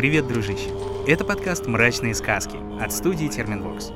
[0.00, 0.70] Привет, дружище!
[1.06, 3.92] Это подкаст «Мрачные сказки» от студии Терминвокс.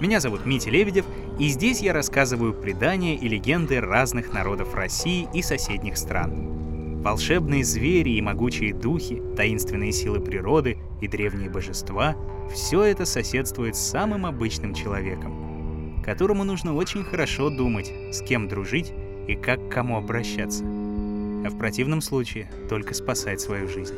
[0.00, 1.06] Меня зовут Митя Лебедев,
[1.38, 7.00] и здесь я рассказываю предания и легенды разных народов России и соседних стран.
[7.00, 12.16] Волшебные звери и могучие духи, таинственные силы природы и древние божества—
[12.52, 18.92] все это соседствует с самым обычным человеком, которому нужно очень хорошо думать, с кем дружить
[19.26, 20.64] и как к кому обращаться.
[20.64, 23.94] А в противном случае только спасать свою жизнь.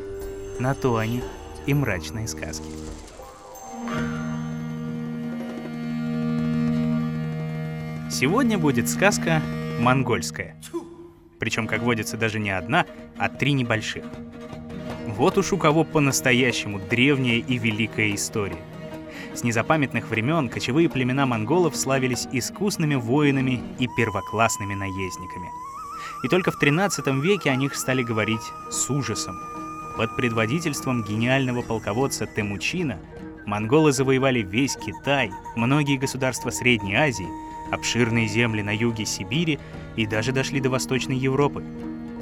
[0.59, 1.21] На то они
[1.65, 2.65] и мрачные сказки.
[8.11, 9.41] Сегодня будет сказка
[9.79, 10.55] монгольская.
[11.39, 12.85] Причем, как водится, даже не одна,
[13.17, 14.03] а три небольших.
[15.07, 18.59] Вот уж у кого по-настоящему древняя и великая история.
[19.33, 25.49] С незапамятных времен кочевые племена монголов славились искусными воинами и первоклассными наездниками.
[26.23, 29.39] И только в 13 веке о них стали говорить с ужасом,
[29.99, 32.99] под предводительством гениального полководца Темучина
[33.45, 37.27] монголы завоевали весь Китай, многие государства Средней Азии,
[37.69, 39.59] обширные земли на юге Сибири
[39.97, 41.65] и даже дошли до Восточной Европы.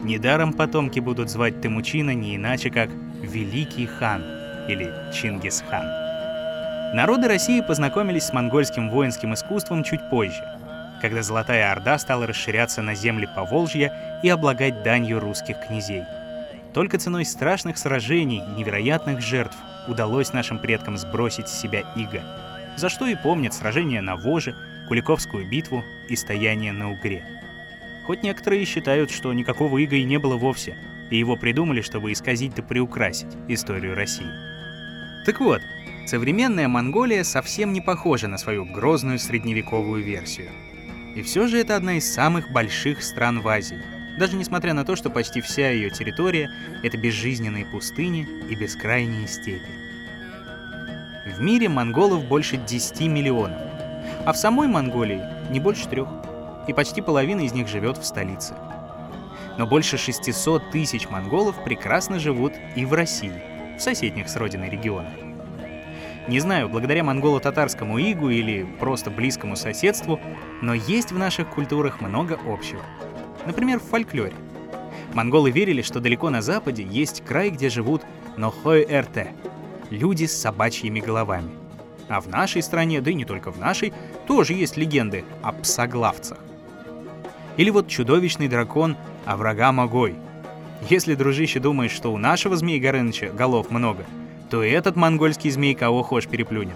[0.02, 2.90] Недаром потомки будут звать Темучина не иначе, как
[3.22, 4.24] Великий хан
[4.68, 5.86] или Чингисхан.
[6.96, 10.44] Народы России познакомились с монгольским воинским искусством чуть позже,
[11.00, 16.06] когда Золотая Орда стала расширяться на земли Поволжья и облагать данью русских князей–
[16.78, 22.22] только ценой страшных сражений и невероятных жертв удалось нашим предкам сбросить с себя иго,
[22.78, 24.56] за что и помнят сражения на Воже,
[24.88, 27.26] Куликовскую битву и стояние на Угре.
[28.06, 30.78] Хоть некоторые считают, что никакого ига и не было вовсе,
[31.10, 34.30] и его придумали, чтобы исказить да приукрасить историю России.
[35.26, 35.64] Так вот,
[36.06, 40.52] современная Монголия совсем не похожа на свою грозную средневековую версию.
[41.16, 43.82] И все же это одна из самых больших стран в Азии—
[44.18, 46.52] даже несмотря на то, что почти вся ее территория—
[46.84, 49.72] это безжизненные пустыни и бескрайние степи.
[51.26, 53.62] В мире монголов больше 10 миллионов,
[54.26, 55.22] а в самой Монголии
[55.52, 56.08] не больше трех,
[56.68, 58.56] и почти половина из них живет в столице.
[59.58, 63.42] Но больше 600 тысяч монголов прекрасно живут и в России,
[63.78, 65.14] в соседних с родиной регионах.
[66.28, 70.20] Не знаю, благодаря монголо-татарскому игу или просто близкому соседству,
[70.62, 72.82] но есть в наших культурах много общего—
[73.48, 74.34] Например, в фольклоре.
[75.14, 78.04] Монголы верили, что далеко на западе есть край, где живут
[78.36, 79.32] Нохой-Эрте—
[79.90, 81.50] люди с собачьими головами.
[82.10, 83.94] А в нашей стране, да и не только в нашей,
[84.28, 86.40] тоже есть легенды о псоглавцах.
[87.56, 90.16] Или вот чудовищный дракон Аврага Могой.
[90.90, 94.06] Если, дружище, думаешь, что у нашего змея Горыныча голов много,
[94.50, 96.76] то и этот монгольский змей кого хошь переплюнет.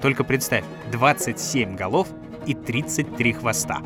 [0.00, 2.06] Только представь, 27 голов
[2.46, 3.82] и 33 хвоста.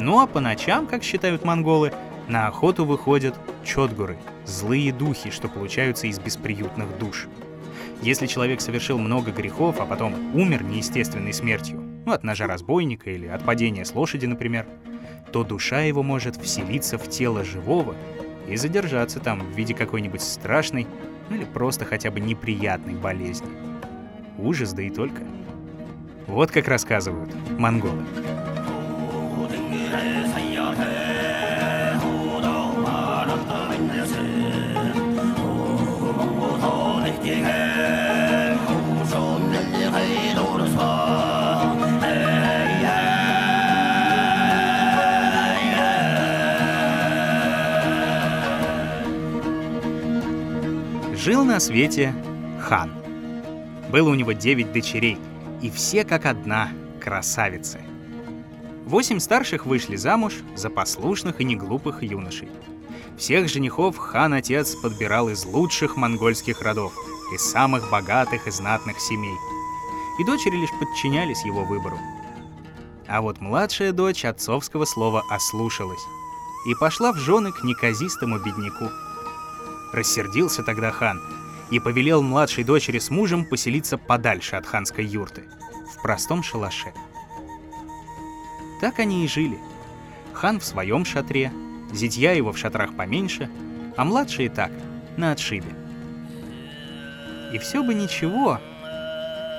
[0.00, 1.92] Ну а по ночам, как считают монголы,
[2.28, 7.26] на охоту выходят чотгуры, злые духи, что получаются из бесприютных душ.
[8.00, 13.26] Если человек совершил много грехов, а потом умер неестественной смертью, ну от ножа разбойника или
[13.26, 14.66] от падения с лошади, например,
[15.32, 17.96] то душа его может вселиться в тело живого
[18.46, 20.86] и задержаться там в виде какой-нибудь страшной
[21.28, 23.48] ну или просто хотя бы неприятной болезни.
[24.38, 25.22] Ужас, да и только.
[26.28, 28.04] Вот как рассказывают монголы.
[51.28, 52.14] Жил на свете
[52.60, 52.90] хан.
[53.90, 55.18] Было у него девять дочерей,
[55.60, 56.70] и все как одна
[57.02, 57.80] красавицы.
[58.88, 62.48] Восемь старших вышли замуж за послушных и неглупых юношей.
[63.18, 66.94] Всех женихов хан-отец подбирал из лучших монгольских родов,
[67.34, 69.36] из самых богатых и знатных семей.
[70.18, 71.98] И дочери лишь подчинялись его выбору.
[73.06, 76.06] А вот младшая дочь отцовского слова ослушалась
[76.66, 78.88] и пошла в жены к неказистому бедняку.
[79.92, 81.20] Рассердился тогда хан
[81.70, 85.44] и повелел младшей дочери с мужем поселиться подальше от ханской юрты,
[85.94, 86.94] в простом шалаше.
[88.80, 89.58] Так они и жили.
[90.32, 91.52] Хан в своем шатре,
[91.92, 93.50] зятья его в шатрах поменьше,
[93.96, 94.70] а младшие так,
[95.16, 95.72] на отшибе.
[97.52, 98.60] И все бы ничего,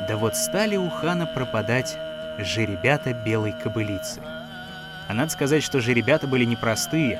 [0.07, 1.97] да вот стали у хана пропадать
[2.37, 4.21] жеребята белой кобылицы.
[5.09, 7.19] А надо сказать, что жеребята были непростые,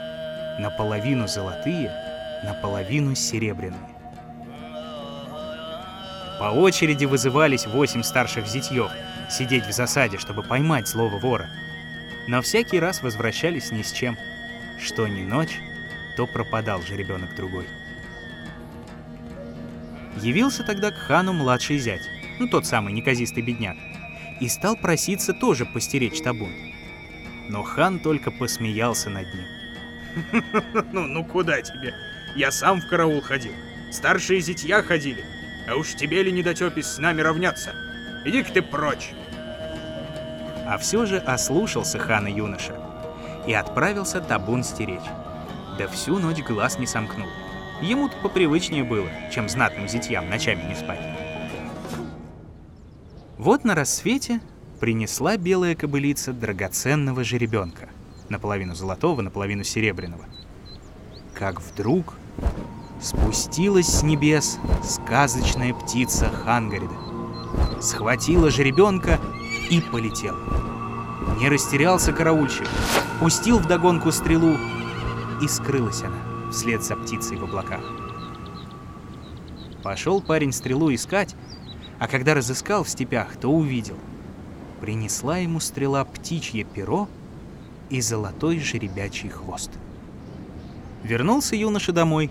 [0.60, 1.92] наполовину золотые,
[2.46, 3.80] наполовину серебряные.
[6.40, 8.90] По очереди вызывались восемь старших зятьев
[9.30, 11.50] сидеть в засаде, чтобы поймать слово вора—
[12.30, 14.16] но всякий раз возвращались ни с чем.
[14.80, 15.60] Что ни ночь,
[16.16, 17.66] то пропадал же ребенок другой.
[20.22, 22.08] Явился тогда к хану младший зять,
[22.40, 23.78] ну тот самый неказистый бедняк,
[24.40, 26.54] и стал проситься тоже постеречь табун.
[27.50, 30.44] Но хан только посмеялся над ним.
[30.92, 31.96] Ну, ну куда тебе?
[32.36, 33.54] Я сам в караул ходил.
[33.92, 35.26] Старшие зятья ходили.
[35.68, 37.74] А уж тебе ли недотепись с нами равняться?
[38.24, 39.14] Иди-ка ты прочь.
[40.70, 42.76] А все же ослушался хана юноша
[43.48, 45.00] и отправился табун стеречь.
[45.80, 47.28] Да всю ночь глаз не сомкнул.
[47.82, 51.00] Ему-то попривычнее было, чем знатным зятьям ночами не спать.
[53.40, 54.42] Вот на рассвете
[54.80, 57.90] принесла белая кобылица драгоценного жеребенка,
[58.30, 60.26] наполовину золотого, наполовину серебряного.
[61.34, 62.14] Как вдруг
[63.02, 66.94] спустилась с небес сказочная птица Хангарида,
[67.82, 69.20] схватила жеребенка
[69.70, 70.40] и полетела.
[71.40, 72.68] Не растерялся караульщик,
[73.20, 74.58] пустил вдогонку стрелу,
[75.42, 76.18] и скрылась она
[76.52, 77.82] вслед за птицей в облаках.
[79.84, 81.36] Пошел парень стрелу искать,
[82.00, 83.98] а когда разыскал в степях, то увидел.
[84.82, 87.08] Принесла ему стрела птичье перо
[87.90, 89.72] и золотой жеребячий хвост.
[91.04, 92.30] Вернулся юноша домой,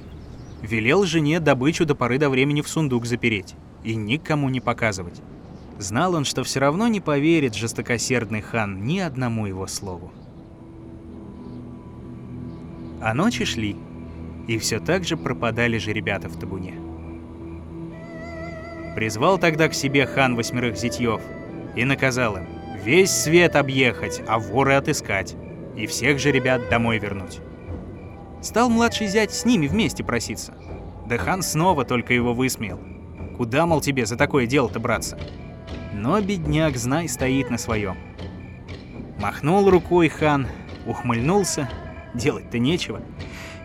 [0.63, 5.21] велел жене добычу до поры до времени в сундук запереть и никому не показывать.
[5.79, 10.11] Знал он, что все равно не поверит жестокосердный хан ни одному его слову.
[13.01, 13.77] А ночи шли,
[14.49, 16.75] и все так же пропадали же ребята в табуне.
[18.97, 21.21] Призвал тогда к себе хан восьмерых зятьев
[21.77, 22.47] и наказал им
[22.83, 25.37] весь свет объехать, а воры отыскать,
[25.77, 27.39] и всех же ребят домой вернуть.
[28.43, 30.55] Стал младший зять с ними вместе проситься.
[31.07, 32.81] Да хан снова только его высмеял.
[33.37, 35.19] Куда, мол, тебе за такое дело-то браться?
[35.93, 37.97] Но бедняк, знай, стоит на своем.
[39.19, 40.47] Махнул рукой хан,
[40.87, 41.69] ухмыльнулся,
[42.15, 43.03] делать-то нечего.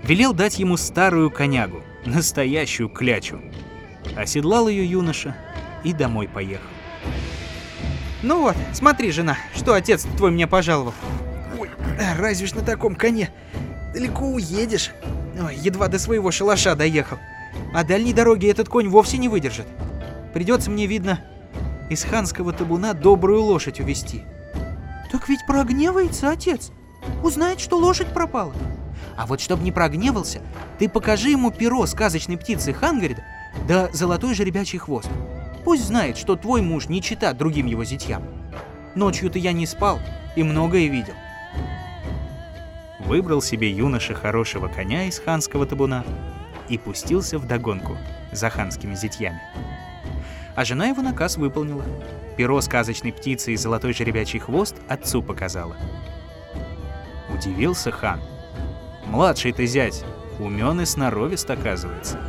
[0.04, 3.40] Велел дать ему старую конягу, настоящую клячу.
[4.16, 5.36] Оседлал ее юноша
[5.84, 6.68] и домой поехал.
[8.22, 10.94] Ну вот, смотри, жена, что отец твой мне пожаловал.
[11.60, 11.69] Ой,
[12.18, 13.30] разве ж на таком коне
[13.94, 14.92] далеко уедешь.
[15.42, 17.18] Ой, едва до своего шалаша доехал.
[17.74, 19.68] А дальней дороги этот конь вовсе не выдержит.
[20.34, 21.19] Придется мне, видно,
[21.94, 24.24] из ханского табуна добрую лошадь увести.
[25.12, 26.72] Так ведь прогневается отец.
[27.22, 28.54] Узнает, что лошадь пропала.
[29.16, 30.42] А вот чтоб не прогневался,
[30.80, 33.24] ты покажи ему перо сказочной птицы Хангарида
[33.68, 35.10] да золотой жеребячий хвост.
[35.63, 38.24] Пусть знает, что твой муж не чита другим его зятьям.
[38.95, 40.00] Ночью-то я не спал
[40.36, 41.13] и многое видел.
[43.00, 46.04] Выбрал себе юноша хорошего коня из ханского табуна
[46.69, 47.98] и пустился в догонку
[48.31, 49.42] за ханскими зятьями.
[50.56, 51.84] А жена его наказ выполнила.
[52.38, 55.76] Перо сказочной птицы и золотой жеребячий хвост отцу показала.
[57.34, 58.22] Удивился хан.
[59.06, 60.04] Младший ты зять,
[60.40, 62.20] умен и сноровист оказывается.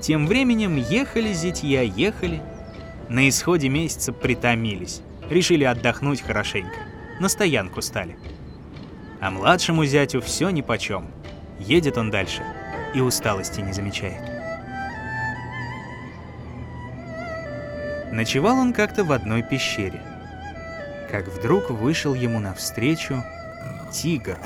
[0.00, 2.42] Тем временем ехали зятья, ехали.
[3.08, 5.02] На исходе месяца притомились.
[5.28, 6.76] Решили отдохнуть хорошенько.
[7.20, 8.16] На стоянку стали.
[9.20, 11.06] А младшему зятю все нипочем.
[11.58, 12.42] Едет он дальше
[12.94, 14.39] и усталости не замечает.
[18.12, 20.02] Ночевал он как-то в одной пещере.
[21.10, 23.22] Как вдруг вышел ему навстречу
[23.92, 24.36] тигр.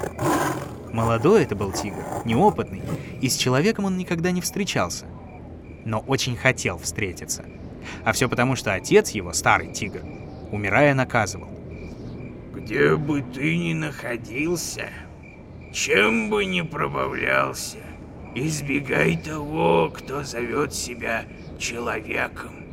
[0.93, 2.83] Молодой это был тигр, неопытный,
[3.21, 5.07] и с человеком он никогда не встречался.
[5.85, 7.45] Но очень хотел встретиться.
[8.05, 10.03] А все потому, что отец его, старый тигр,
[10.51, 11.49] умирая, наказывал.
[12.55, 14.89] «Где бы ты ни находился,
[15.73, 17.79] чем бы ни пробавлялся,
[18.35, 21.25] избегай того, кто зовет себя
[21.59, 22.64] человеком.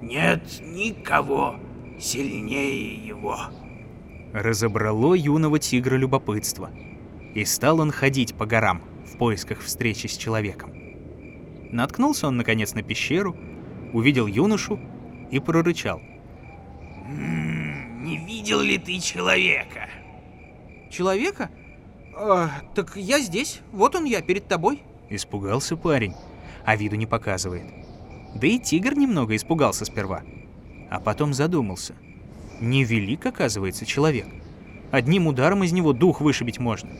[0.00, 1.56] Нет никого
[1.98, 3.38] сильнее его.
[4.32, 6.70] Разобрало юного тигра любопытство,
[7.34, 10.72] и стал он ходить по горам в поисках встречи с человеком.
[11.70, 13.36] Наткнулся он, наконец, на пещеру,
[13.92, 14.80] увидел юношу
[15.30, 16.00] и прорычал.
[17.06, 19.88] «М-м, «Не видел ли ты человека?»
[20.90, 21.50] Человека?
[22.16, 24.82] А, так я здесь, вот он я, перед тобой.
[25.08, 26.14] Испугался парень,
[26.64, 27.64] а виду не показывает.
[28.34, 30.22] Да и тигр немного испугался сперва,
[30.90, 31.94] а потом задумался.
[32.60, 34.26] Невелик, оказывается, человек.
[34.90, 36.90] Одним ударом из него дух вышибить можно.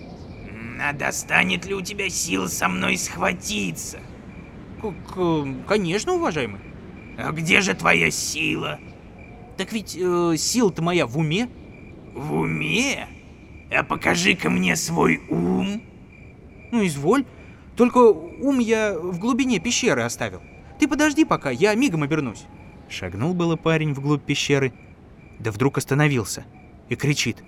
[0.82, 3.98] А достанет ли у тебя сил со мной схватиться?
[4.80, 6.60] К конечно, уважаемый.
[7.18, 8.78] А где же твоя сила?
[9.58, 11.50] Так ведь э, сила-то моя в уме.
[12.14, 13.06] В уме?
[13.70, 15.82] А покажи-ка мне свой ум.
[16.72, 17.26] Ну, изволь.
[17.76, 20.40] Только ум я в глубине пещеры оставил.
[20.80, 22.46] Ты подожди пока, я мигом обернусь.
[22.88, 24.72] Шагнул было парень вглубь пещеры,
[25.38, 26.46] да вдруг остановился
[26.88, 27.44] и кричит.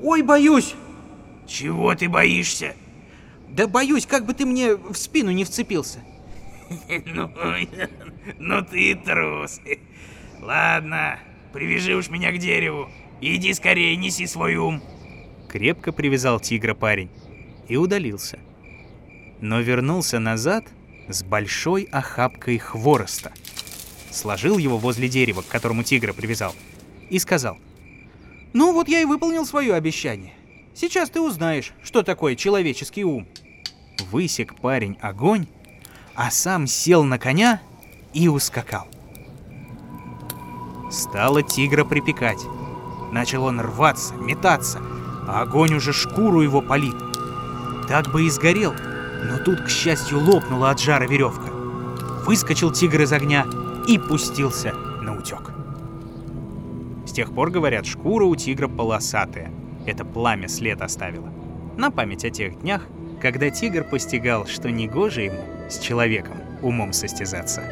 [0.00, 0.76] Ой, боюсь!
[1.48, 2.76] Чего ты боишься?
[3.48, 5.98] Да боюсь, как бы ты мне в спину не вцепился.
[7.06, 7.30] Ну,
[8.38, 9.60] ну ты трус.
[10.40, 11.18] Ладно,
[11.52, 12.88] привяжи уж меня к дереву.
[13.20, 14.80] Иди скорее, неси свой ум.
[15.48, 17.10] Крепко привязал тигра парень
[17.68, 18.38] и удалился.
[19.40, 20.66] Но вернулся назад
[21.08, 23.32] с большой охапкой хвороста.
[24.10, 26.54] Сложил его возле дерева, к которому тигра привязал,
[27.10, 27.58] и сказал.
[28.52, 30.32] Ну вот я и выполнил свое обещание.
[30.74, 33.26] Сейчас ты узнаешь, что такое человеческий ум.
[34.10, 35.46] Высек парень огонь,
[36.14, 37.60] а сам сел на коня
[38.12, 38.86] и ускакал.
[40.90, 42.40] Стало тигра припекать.
[43.10, 44.80] Начал он рваться, метаться,
[45.26, 46.94] а огонь уже шкуру его палит.
[47.88, 48.74] Так бы и сгорел,
[49.24, 51.50] но тут, к счастью, лопнула от жара веревка.
[52.26, 53.46] Выскочил тигр из огня
[53.88, 55.50] и пустился на утек.
[57.06, 59.50] С тех пор, говорят, шкура у тигра полосатая.
[59.86, 61.30] Это пламя след оставило.
[61.76, 62.82] На память о тех днях,
[63.20, 67.62] когда тигр постигал, что негоже ему с человеком умом состязаться.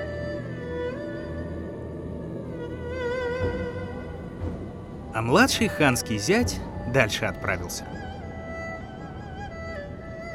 [5.14, 6.58] А младший ханский зять
[6.92, 7.84] дальше отправился.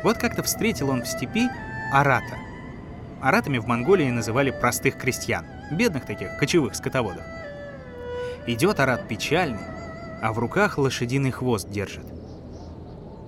[0.07, 1.49] Вот как-то встретил он в степи
[1.91, 2.37] арата.
[3.21, 7.25] Аратами в Монголии называли простых крестьян, бедных таких, кочевых скотоводов.
[8.45, 9.59] Идет арат печальный,
[10.21, 12.05] а в руках лошадиный хвост держит.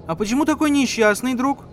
[0.07, 1.65] А почему такой несчастный, друг?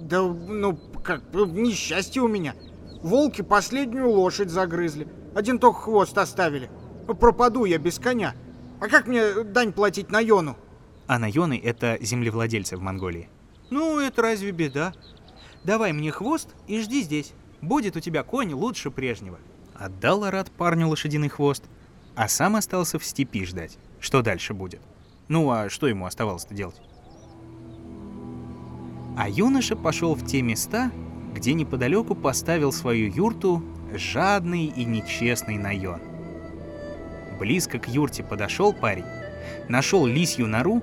[0.00, 2.54] Да, ну, как, несчастье у меня.
[3.02, 5.08] Волки последнюю лошадь загрызли.
[5.34, 6.70] Один только хвост оставили.
[7.06, 8.32] Пропаду я без коня.
[8.80, 10.56] А как мне дань платить Найону?
[11.06, 13.28] А Найоны— это землевладельцы в Монголии.
[13.70, 14.92] Ну, это разве беда?
[15.64, 17.32] Давай мне хвост и жди здесь.
[17.60, 19.38] Будет у тебя конь лучше прежнего.
[19.74, 21.64] Отдал Арат парню лошадиный хвост,
[22.14, 24.80] а сам остался в степи ждать, что дальше будет.
[25.28, 26.80] Ну, а что ему оставалось-то делать?
[29.16, 30.90] А юноша пошел в те места,
[31.34, 36.00] где неподалеку поставил свою юрту жадный и нечестный Найон.
[37.38, 39.04] Близко к юрте подошел парень,
[39.68, 40.82] нашел лисью нору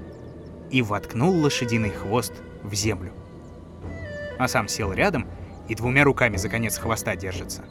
[0.72, 3.13] и воткнул лошадиный хвост в землю.
[4.39, 5.27] А сам сел рядом
[5.67, 7.63] и двумя руками за конец хвоста держится.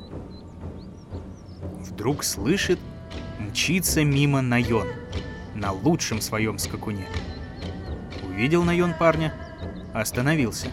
[1.81, 2.79] Вдруг слышит,
[3.39, 4.89] мчится мимо Найон
[5.55, 7.07] на лучшем своем скакуне.
[8.25, 9.35] Увидел Найон парня,
[9.95, 10.69] остановился.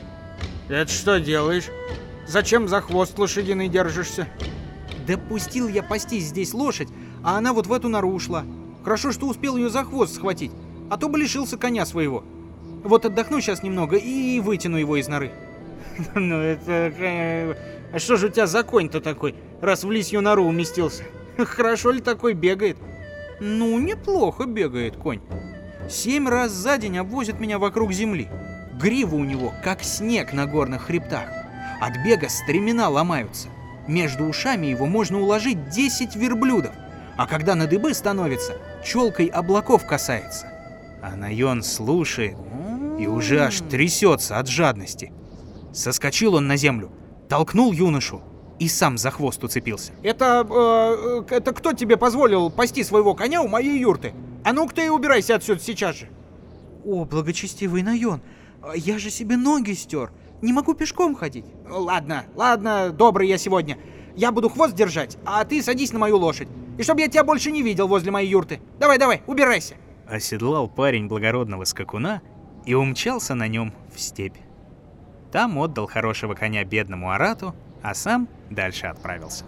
[0.70, 1.70] Это что делаешь?
[2.28, 4.28] Зачем за хвост лошадиный держишься?
[5.08, 6.90] Да пустил я пастись здесь лошадь,
[7.24, 8.46] а она вот в эту нору ушла.
[8.84, 10.52] Хорошо, что успел ее за хвост схватить,
[10.90, 12.24] а то бы лишился коня своего.
[12.84, 15.32] Вот отдохну сейчас немного и вытяну его из норы.
[16.16, 16.94] Ну это...
[16.98, 17.56] э,
[17.94, 21.04] А что же у тебя за конь-то такой, раз в лисью нору уместился?
[21.38, 22.78] Хорошо ли такой бегает?
[23.40, 25.22] Ну, неплохо бегает конь.
[25.90, 28.28] Семь раз за день обвозит меня вокруг земли.
[28.80, 31.30] Грива у него, как снег на горных хребтах.
[31.82, 33.48] От бега стремена ломаются.
[33.88, 36.74] Между ушами его можно уложить 10 верблюдов.
[37.18, 38.56] А когда на дыбы становится,
[38.86, 40.48] челкой облаков касается.
[41.02, 42.38] А Найон слушает
[43.00, 45.14] и уже аж трясется от жадности.
[45.74, 46.92] Соскочил он на землю,
[47.30, 48.22] толкнул юношу
[48.60, 49.94] и сам за хвост уцепился.
[50.04, 50.46] Это...
[50.50, 54.14] э, это кто тебе позволил пасти своего коня у моей юрты?
[54.44, 56.10] А ну-ка ты и убирайся отсюда сейчас же.
[56.86, 58.22] О, благочестивый Найон,
[58.76, 60.12] я же себе ноги стер.
[60.42, 61.46] Не могу пешком ходить.
[61.70, 63.78] Ладно, ладно, добрый я сегодня.
[64.16, 66.50] Я буду хвост держать, а ты садись на мою лошадь.
[66.78, 68.60] И чтобы я тебя больше не видел возле моей юрты.
[68.80, 69.76] Давай, давай, убирайся.
[70.08, 72.22] Оседлал парень благородного скакуна
[72.66, 74.38] и умчался на нем в степь.
[75.32, 79.46] Там отдал хорошего коня бедному арату, а сам дальше отправился.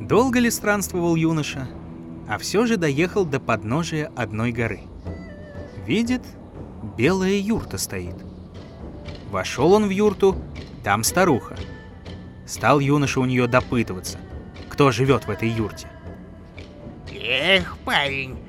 [0.00, 1.68] Долго ли странствовал юноша,
[2.28, 4.80] а все же доехал до подножия одной горы.
[5.86, 6.22] Видит,
[6.96, 8.16] белая юрта стоит.
[9.30, 10.36] Вошел он в юрту,
[10.84, 11.56] там старуха.
[12.46, 14.18] Стал юноша у нее допытываться,
[14.68, 15.88] кто живет в этой юрте.
[17.10, 18.41] Эх, парень,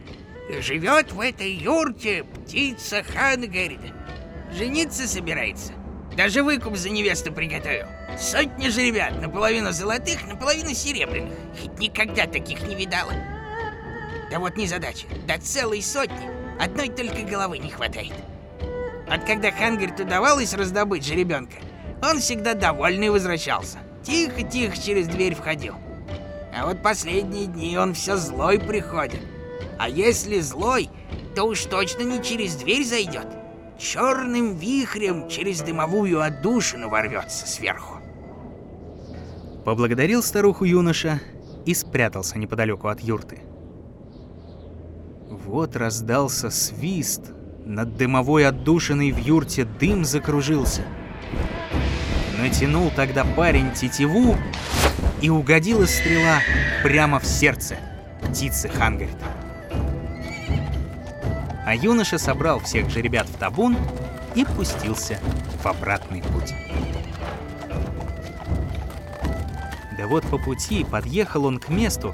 [0.49, 3.77] живет в этой юрте птица Хангарь.
[4.51, 5.73] Жениться собирается.
[6.15, 7.87] Даже выкуп за невесту приготовил.
[8.19, 11.33] Сотни же ребят, наполовину золотых, наполовину серебряных.
[11.59, 13.13] Хоть никогда таких не видала.
[14.29, 16.29] Да вот не задача, до целой сотни.
[16.59, 18.13] Одной только головы не хватает.
[19.07, 21.57] Вот когда Хангерту давалось раздобыть жеребенка,
[22.01, 23.79] он всегда довольный возвращался.
[24.03, 25.75] Тихо-тихо через дверь входил.
[26.55, 29.21] А вот последние дни он все злой приходит.
[29.77, 30.89] А если злой,
[31.35, 33.27] то уж точно не через дверь зайдет.
[33.77, 37.99] Черным вихрем через дымовую отдушину ворвется сверху.
[39.65, 41.19] Поблагодарил старуху юноша
[41.65, 43.39] и спрятался неподалеку от юрты.
[45.29, 47.31] Вот раздался свист,
[47.65, 50.81] Над дымовой отдушиной в юрте дым закружился.
[52.37, 54.35] Натянул тогда парень тетиву,
[55.23, 56.39] и угодила стрела
[56.83, 57.77] прямо в сердце
[58.21, 59.25] птицы Хангарита.
[61.65, 63.77] А юноша собрал всех же ребят в табун
[64.35, 65.19] и пустился
[65.61, 66.53] в обратный путь.
[69.97, 72.13] Да вот по пути подъехал он к месту,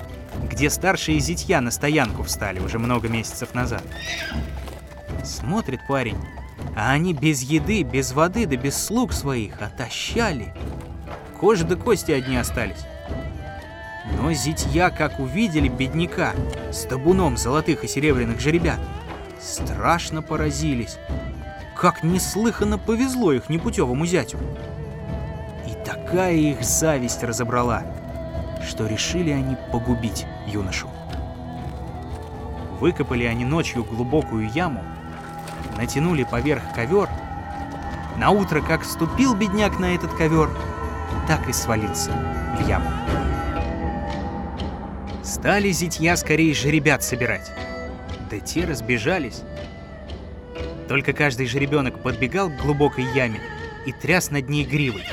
[0.49, 3.83] где старшие зятья на стоянку встали уже много месяцев назад.
[5.23, 6.17] Смотрит парень,
[6.75, 10.53] а они без еды, без воды да без слуг своих отощали.
[11.39, 12.85] Кожа да кости одни остались.
[14.21, 16.33] Но зятья, как увидели бедняка
[16.71, 18.79] с табуном золотых и серебряных жеребят,
[19.39, 20.98] страшно поразились.
[21.75, 24.38] Как неслыханно повезло их непутевому зятю.
[25.65, 27.84] И такая их зависть разобрала,
[28.67, 30.89] что решили они погубить юношу.
[32.79, 34.84] Выкопали они ночью глубокую яму,
[35.77, 37.10] натянули поверх ковер.
[38.17, 40.50] На утро, как ступил бедняк на этот ковер,
[41.27, 42.12] так и свалился
[42.58, 42.89] в яму.
[45.24, 47.51] Стали зятья скорее жеребят собирать.
[48.29, 49.41] Да те разбежались.
[50.88, 53.39] Только каждый жеребенок подбегал к глубокой яме
[53.86, 55.03] и тряс над ней гривой.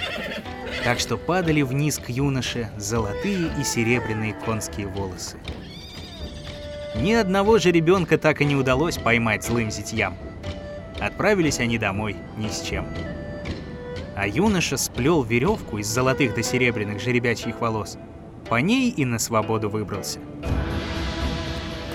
[0.85, 5.39] Так что падали вниз к юноше золотые и серебряные конские волосы.
[6.95, 10.17] Ни одного жеребенка так и не удалось поймать злым зятьям.
[10.99, 12.87] Отправились они домой ни с чем.
[14.15, 17.99] А юноша сплел веревку из золотых до серебряных жеребячьих волос.
[18.49, 20.21] По ней и на свободу выбрался.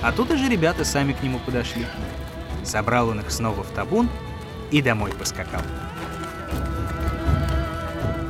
[0.02, 1.86] А тут уже ребята сами к нему подошли.
[2.64, 4.10] Собрал он их снова в табун
[4.72, 5.62] и домой поскакал.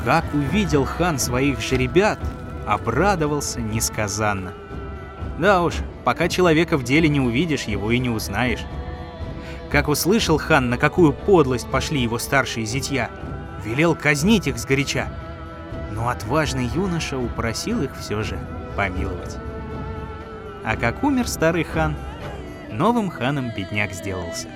[0.04, 2.20] Как увидел хан своих жеребят,
[2.66, 4.54] обрадовался несказанно.
[5.40, 8.66] Да уж, пока человека в деле не увидишь, его и не узнаешь.
[9.70, 13.10] Как услышал хан, на какую подлость пошли его старшие зятья,
[13.64, 15.08] велел казнить их сгоряча.
[15.92, 18.38] Но отважный юноша упросил их все же
[18.76, 19.38] помиловать.
[20.64, 21.96] А как умер старый хан,
[22.70, 24.48] новым ханом бедняк сделался.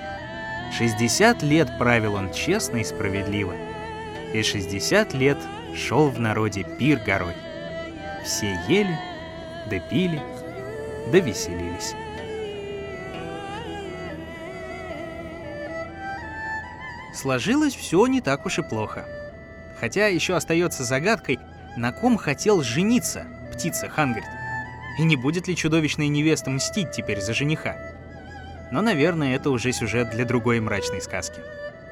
[0.76, 3.54] 60 лет правил он честно и справедливо.
[4.32, 5.38] И 60 лет
[5.74, 7.34] шел в народе пир горой.
[8.24, 8.96] Все ели,
[9.70, 10.22] да пили,
[11.12, 11.94] да веселились.
[17.14, 19.06] Сложилось все не так уж и плохо.
[19.80, 21.38] Хотя еще остается загадкой,
[21.76, 24.24] на ком хотел жениться птица Хангрид.
[24.98, 27.76] И не будет ли чудовищная невеста мстить теперь за жениха?
[28.72, 31.40] Но, наверное, это уже сюжет для другой мрачной сказки.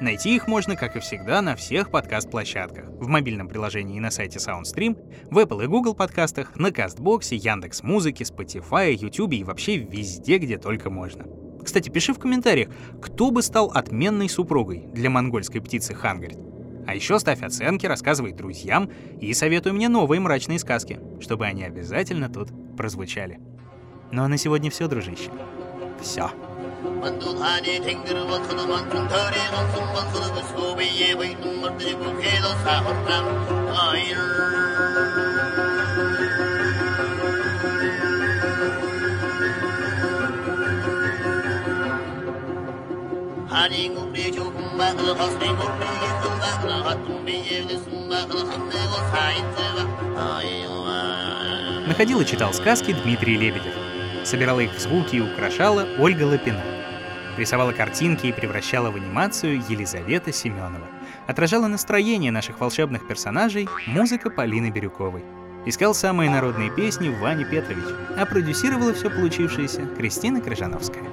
[0.01, 2.85] Найти их можно, как и всегда, на всех подкаст-площадках.
[2.99, 4.97] В мобильном приложении и на сайте SoundStream,
[5.31, 10.57] в Apple и Google подкастах, на Кастбоксе, Яндекс Музыке, Spotify, YouTube и вообще везде, где
[10.57, 11.25] только можно.
[11.63, 12.69] Кстати, пиши в комментариях,
[13.01, 16.37] кто бы стал отменной супругой для монгольской птицы Хангарит.
[16.87, 22.29] А еще ставь оценки, рассказывай друзьям и советуй мне новые мрачные сказки, чтобы они обязательно
[22.29, 23.39] тут прозвучали.
[24.11, 25.31] Ну а на сегодня все, дружище.
[26.01, 26.29] Все.
[51.87, 53.73] Находил и читал сказки Дмитрий Лебедев.
[54.23, 56.61] Собирала их в звуки и украшала Ольга Лапина.
[57.37, 60.85] Рисовала картинки и превращала в анимацию Елизавета Семенова.
[61.25, 65.23] Отражала настроение наших волшебных персонажей музыка Полины Бирюковой.
[65.65, 67.85] Искал самые народные песни Ваня Петрович,
[68.17, 71.03] а продюсировала все получившееся Кристина Крыжановская.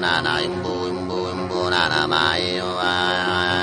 [0.00, 3.59] na na imbu imbu imbu na na ma